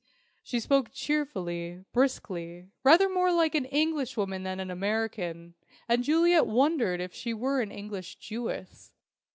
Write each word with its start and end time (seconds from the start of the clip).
She 0.41 0.59
spoke 0.59 0.91
cheerfully, 0.91 1.85
briskly, 1.93 2.69
rather 2.83 3.07
more 3.07 3.31
like 3.31 3.53
an 3.53 3.65
Englishwoman 3.65 4.41
than 4.41 4.59
an 4.59 4.71
American, 4.71 5.53
and 5.87 6.03
Juliet 6.03 6.47
wondered 6.47 6.99
if 6.99 7.13
she 7.13 7.35
were 7.35 7.61
an 7.61 7.69
English 7.71 8.15
Jewess. 8.15 8.93